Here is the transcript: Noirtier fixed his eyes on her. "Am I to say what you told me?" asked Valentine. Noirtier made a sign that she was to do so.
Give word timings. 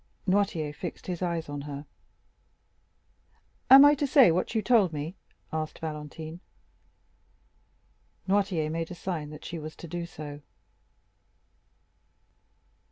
Noirtier 0.27 0.73
fixed 0.73 1.05
his 1.05 1.21
eyes 1.21 1.47
on 1.47 1.61
her. 1.61 1.85
"Am 3.69 3.85
I 3.85 3.93
to 3.93 4.07
say 4.07 4.31
what 4.31 4.55
you 4.55 4.63
told 4.63 4.91
me?" 4.91 5.15
asked 5.53 5.77
Valentine. 5.77 6.39
Noirtier 8.27 8.71
made 8.71 8.89
a 8.89 8.95
sign 8.95 9.29
that 9.29 9.45
she 9.45 9.59
was 9.59 9.75
to 9.75 9.87
do 9.87 10.07
so. 10.07 10.41